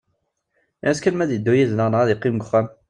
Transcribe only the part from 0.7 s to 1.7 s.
Ini-as kan ma ad iddu